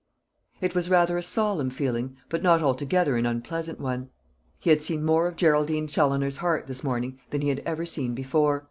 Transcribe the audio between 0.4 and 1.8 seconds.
It was rather a solemn